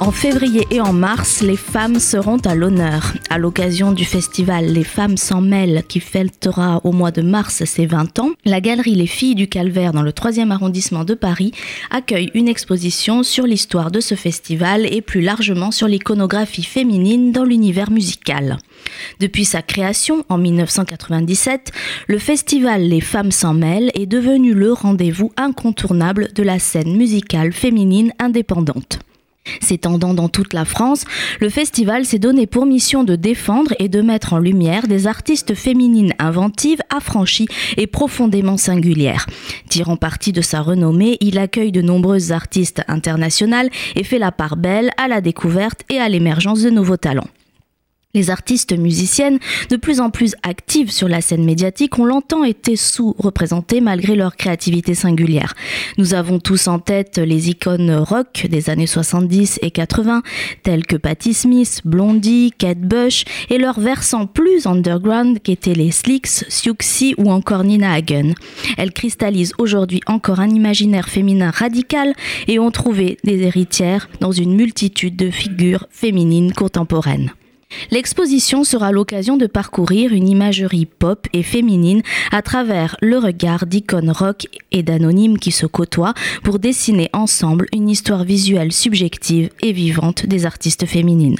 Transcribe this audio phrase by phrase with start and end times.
[0.00, 3.12] En février et en mars, les femmes seront à l'honneur.
[3.28, 7.84] À l'occasion du festival Les femmes s'en mêlent qui fêtera au mois de mars ses
[7.84, 11.52] 20 ans, la galerie Les filles du Calvaire dans le 3e arrondissement de Paris
[11.90, 17.44] accueille une exposition sur l'histoire de ce festival et plus largement sur l'iconographie féminine dans
[17.44, 18.56] l'univers musical.
[19.20, 21.72] Depuis sa création en 1997,
[22.08, 27.52] le festival Les femmes s'en mêlent est devenu le rendez-vous incontournable de la scène musicale
[27.52, 29.00] féminine indépendante.
[29.60, 31.04] S'étendant dans toute la France,
[31.40, 35.54] le festival s'est donné pour mission de défendre et de mettre en lumière des artistes
[35.54, 39.26] féminines inventives, affranchies et profondément singulières.
[39.68, 44.56] Tirant parti de sa renommée, il accueille de nombreuses artistes internationales et fait la part
[44.56, 47.28] belle à la découverte et à l'émergence de nouveaux talents.
[48.12, 49.38] Les artistes musiciennes,
[49.68, 54.34] de plus en plus actives sur la scène médiatique, ont longtemps été sous-représentées malgré leur
[54.34, 55.54] créativité singulière.
[55.96, 60.22] Nous avons tous en tête les icônes rock des années 70 et 80,
[60.64, 66.44] telles que Patti Smith, Blondie, Kate Bush, et leurs versants plus underground qu'étaient les Slicks,
[66.48, 68.34] Siouxsie ou encore Nina Hagen.
[68.76, 72.14] Elles cristallisent aujourd'hui encore un imaginaire féminin radical
[72.48, 77.30] et ont trouvé des héritières dans une multitude de figures féminines contemporaines.
[77.90, 84.10] L'exposition sera l'occasion de parcourir une imagerie pop et féminine à travers le regard d'icônes
[84.10, 90.26] rock et d'anonymes qui se côtoient pour dessiner ensemble une histoire visuelle subjective et vivante
[90.26, 91.38] des artistes féminines.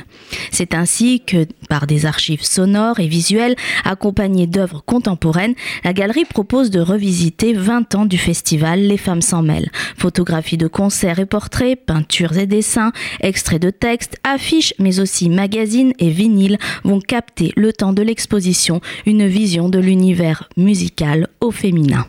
[0.51, 6.71] C'est ainsi que, par des archives sonores et visuelles accompagnées d'œuvres contemporaines, la galerie propose
[6.71, 9.71] de revisiter 20 ans du festival Les femmes s'en mêlent.
[9.97, 15.93] Photographies de concerts et portraits, peintures et dessins, extraits de textes, affiches, mais aussi magazines
[15.99, 22.07] et vinyles vont capter le temps de l'exposition une vision de l'univers musical au féminin.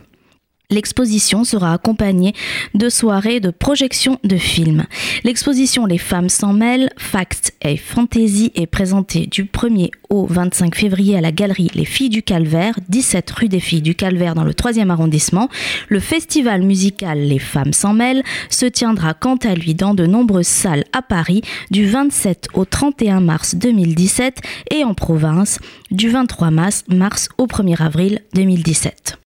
[0.72, 2.34] L'exposition sera accompagnée
[2.74, 4.84] de soirées de projection de films.
[5.22, 11.14] L'exposition Les femmes s'en mêlent, Facts et Fantasy est présentée du 1er au 25 février
[11.14, 14.54] à la galerie Les Filles du Calvaire, 17 rue des Filles du Calvaire dans le
[14.54, 15.50] 3e arrondissement.
[15.90, 20.46] Le festival musical Les femmes s'en mêlent se tiendra quant à lui dans de nombreuses
[20.46, 24.40] salles à Paris du 27 au 31 mars 2017
[24.70, 25.58] et en province
[25.90, 29.18] du 23 mars, mars au 1er avril 2017.